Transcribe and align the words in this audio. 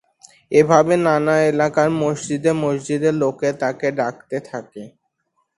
এভাবে 0.51 0.93
নানা 1.05 1.35
এলাকার 1.51 1.89
মসজিদে 2.01 2.51
মসজিদে 2.63 3.11
লোকে 3.21 3.49
তাকে 3.61 3.87
ডাকতে 3.99 4.37
থাকে। 4.49 4.83